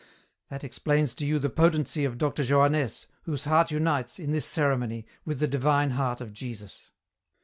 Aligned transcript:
That 0.49 0.63
explains 0.63 1.13
to 1.13 1.27
you 1.27 1.37
the 1.37 1.51
potency 1.51 2.05
of 2.05 2.17
Dr. 2.17 2.41
Johannès, 2.41 3.05
whose 3.25 3.43
heart 3.43 3.69
unites, 3.69 4.17
in 4.17 4.31
this 4.31 4.47
ceremony, 4.47 5.05
with 5.25 5.39
the 5.39 5.47
divine 5.47 5.91
heart 5.91 6.21
of 6.21 6.33
Jesus." 6.33 6.89